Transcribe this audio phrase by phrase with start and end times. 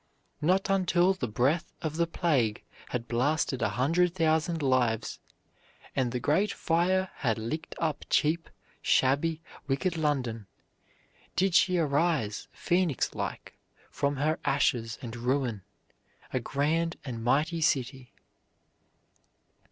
[0.41, 5.19] Not until the breath of the plague had blasted a hundred thousand lives,
[5.95, 8.49] and the great fire had licked up cheap,
[8.81, 10.47] shabby, wicked London,
[11.35, 13.55] did she arise, phoenix like,
[13.91, 15.61] from her ashes and ruin,
[16.33, 18.11] a grand and mighty city.